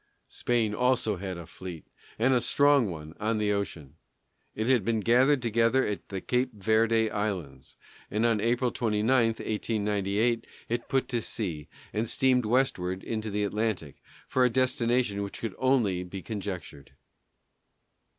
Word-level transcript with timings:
Spain 0.29 0.73
also 0.73 1.17
had 1.17 1.37
a 1.37 1.45
fleet, 1.45 1.85
and 2.17 2.33
a 2.33 2.41
strong 2.41 2.89
one, 2.89 3.13
on 3.19 3.37
the 3.37 3.51
ocean. 3.51 3.97
It 4.55 4.65
had 4.67 4.83
been 4.83 5.01
gathered 5.01 5.43
together 5.43 5.85
at 5.85 6.09
the 6.09 6.19
Cape 6.21 6.53
Verde 6.55 7.11
Islands, 7.11 7.77
and 8.09 8.25
on 8.25 8.41
April 8.41 8.71
29, 8.71 9.07
1898, 9.27 10.47
it 10.69 10.89
put 10.89 11.07
to 11.09 11.21
sea, 11.21 11.69
and 11.93 12.09
steamed 12.09 12.45
westward 12.47 13.03
into 13.03 13.29
the 13.29 13.43
Atlantic, 13.43 13.97
for 14.27 14.43
a 14.43 14.49
destination 14.49 15.21
which 15.21 15.39
could 15.39 15.53
only 15.59 16.03
be 16.03 16.23
conjectured. 16.23 16.93